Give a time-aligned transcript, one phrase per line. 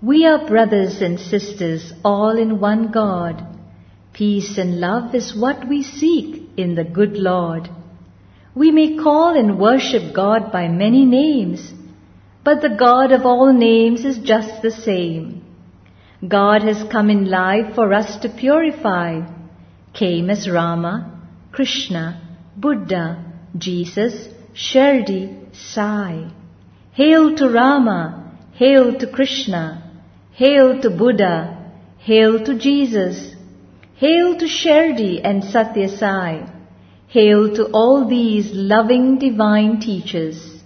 [0.00, 3.44] We are brothers and sisters, all in one God.
[4.12, 7.68] Peace and love is what we seek in the good Lord.
[8.54, 11.72] We may call and worship God by many names,
[12.44, 15.44] but the God of all names is just the same.
[16.26, 19.22] God has come in life for us to purify,
[19.94, 26.30] came as Rama, Krishna, Buddha, Jesus, Shirdi, Sai.
[26.92, 29.87] Hail to Rama, hail to Krishna,
[30.38, 31.72] Hail to Buddha!
[31.98, 33.34] Hail to Jesus!
[33.96, 36.48] Hail to Shirdi and Satya Sai!
[37.08, 40.62] Hail to all these loving divine teachers!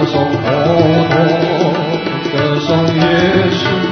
[0.00, 0.48] 歌颂佛
[1.40, 1.62] 陀，
[2.32, 3.00] 歌颂耶
[3.50, 3.83] 稣。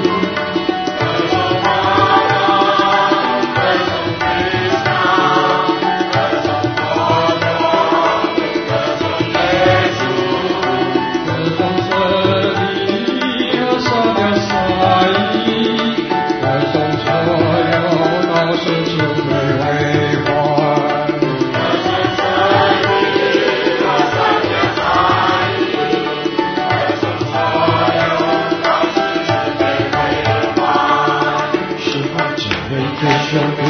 [33.33, 33.65] 天地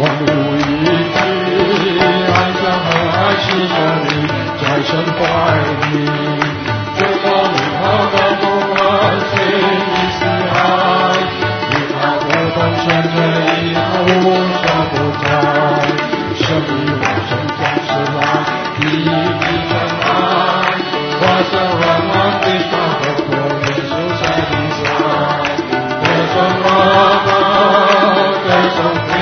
[0.00, 0.24] 万物
[0.56, 0.60] 一
[1.12, 1.20] 体，
[2.32, 3.76] 爱笑和爱是真
[4.08, 4.10] 理，
[4.56, 5.20] 在胸怀
[5.68, 5.84] 里。
[6.96, 7.24] 春风
[7.76, 8.80] 和暖不寒，
[9.28, 9.32] 情
[9.92, 10.56] 一世爱，
[11.68, 12.84] 一花一果，春
[13.14, 13.20] 来
[13.60, 14.24] 一枯木
[14.62, 14.64] 生
[15.20, 15.22] 长。
[16.34, 18.24] 生与亡，生相生，爱
[18.80, 20.08] 一滴真爱，
[21.20, 21.52] 化生。